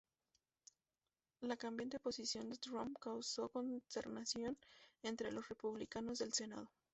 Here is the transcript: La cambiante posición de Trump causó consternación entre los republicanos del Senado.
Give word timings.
La 1.41 1.57
cambiante 1.57 1.99
posición 1.99 2.49
de 2.49 2.57
Trump 2.57 2.97
causó 2.99 3.49
consternación 3.49 4.57
entre 5.03 5.31
los 5.31 5.47
republicanos 5.47 6.17
del 6.17 6.33
Senado. 6.33 6.71